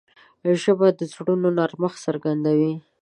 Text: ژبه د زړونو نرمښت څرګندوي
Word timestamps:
ژبه 0.61 0.87
د 0.99 1.01
زړونو 1.11 1.47
نرمښت 1.57 1.99
څرګندوي 2.05 2.73